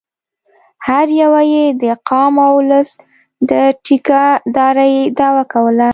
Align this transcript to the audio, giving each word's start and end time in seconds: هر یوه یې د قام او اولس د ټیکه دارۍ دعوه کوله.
هر 0.87 1.07
یوه 1.21 1.41
یې 1.53 1.65
د 1.81 1.83
قام 2.09 2.33
او 2.45 2.49
اولس 2.55 2.89
د 3.49 3.51
ټیکه 3.85 4.23
دارۍ 4.55 4.95
دعوه 5.19 5.43
کوله. 5.53 5.89